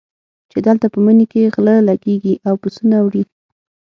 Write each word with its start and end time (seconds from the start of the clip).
چې 0.51 0.57
دلته 0.67 0.85
په 0.93 0.99
مني 1.05 1.25
کې 1.31 1.51
غله 1.53 1.73
لګېږي 1.89 2.33
او 2.47 2.53
پسونه 2.61 2.97
وړي. 3.01 3.23